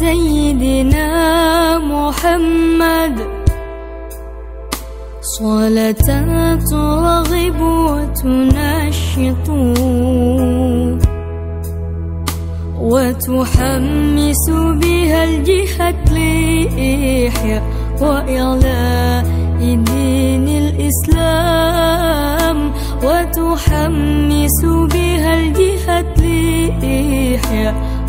[0.00, 1.08] سيدنا
[1.78, 3.16] محمد.
[5.20, 9.46] صلاة ترغب وتنشط.
[12.80, 17.62] وتحمس بها الجهة لإحياء
[18.00, 19.24] وإعلاء
[19.60, 21.90] دين الإسلام.
[23.04, 27.09] وتحمس بها الجهة لإحياء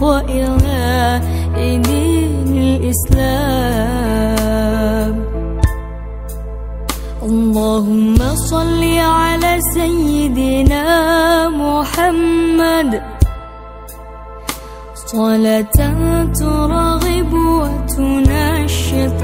[0.00, 1.22] وإعلاء
[1.58, 4.08] دين الإسلام.
[7.22, 10.84] اللهم صل على سيدنا
[11.48, 13.02] محمد.
[14.94, 15.78] صلاة
[16.24, 19.22] ترغب وتنشط.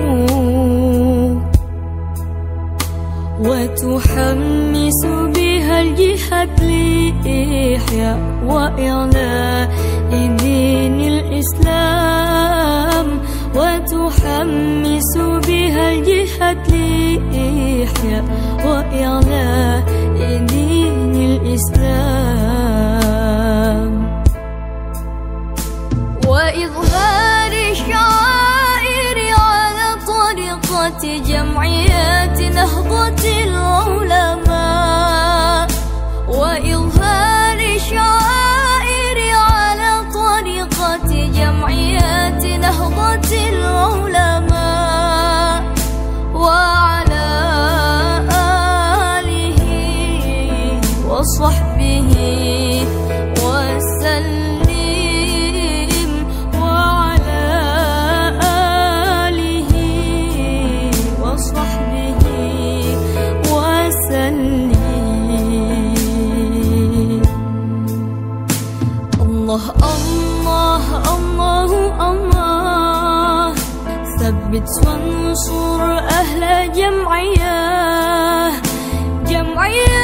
[3.40, 8.74] وتحمس بها الجهة لإحياء وإعلاء
[9.04, 9.43] دين
[11.44, 13.08] الإسلام
[13.54, 16.68] وتحمس بها الجهة
[17.32, 18.24] لإحياء
[18.66, 19.84] وإعلاء
[20.48, 22.63] دين الإسلام.
[42.76, 44.33] 好过记录了。
[74.86, 77.54] وانصر أهل جمعية
[79.26, 80.03] جمعية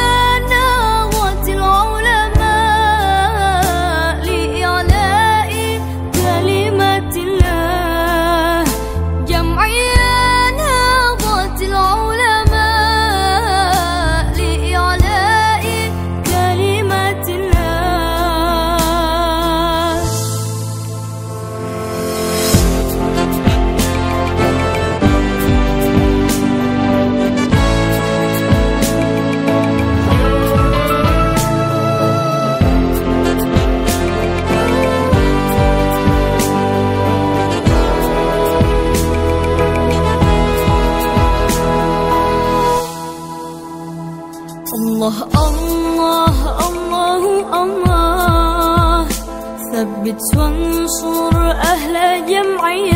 [50.10, 52.89] ثبت وانصر أهل جمعية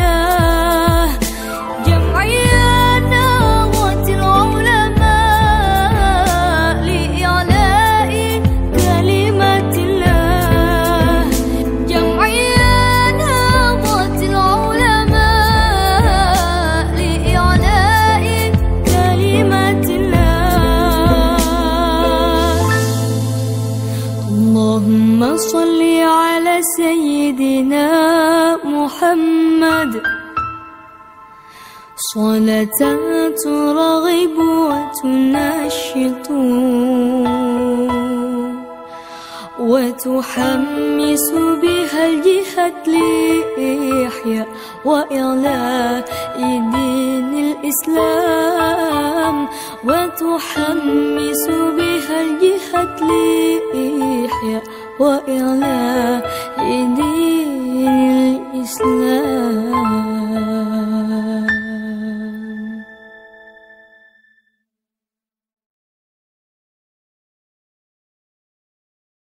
[27.24, 30.02] سيدنا محمد.
[31.96, 32.80] صلاة
[33.44, 36.28] ترغب وتنشط.
[39.60, 41.28] وتحمس
[41.62, 44.48] بها الجهة لإحياء
[44.84, 46.04] وإعلاء
[46.36, 49.36] دين الإسلام.
[49.84, 52.96] وتحمس بها الجهة
[53.74, 54.64] لإحياء
[55.00, 56.33] وإعلاء